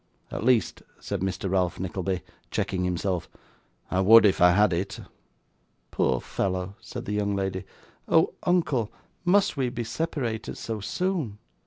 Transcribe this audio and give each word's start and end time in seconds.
At 0.31 0.43
least,' 0.43 0.81
said 0.99 1.19
Mr 1.19 1.47
Ralph 1.47 1.79
Nickleby, 1.79 2.23
checking 2.49 2.85
himself, 2.85 3.29
'I 3.91 4.01
would 4.01 4.25
if 4.25 4.41
I 4.41 4.49
had 4.53 4.73
it.' 4.73 4.99
'Poor 5.91 6.19
fellow!' 6.19 6.73
said 6.81 7.05
the 7.05 7.11
young 7.13 7.35
lady. 7.35 7.65
'Oh! 8.07 8.33
uncle, 8.41 8.91
must 9.25 9.57
we 9.57 9.69
be 9.69 9.83
separated 9.83 10.57
so 10.57 10.79
soon! 10.79 11.37